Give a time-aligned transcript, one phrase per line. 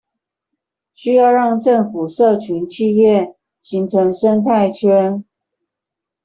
[0.95, 5.23] 需要讓政府、社群、企業形成生態圈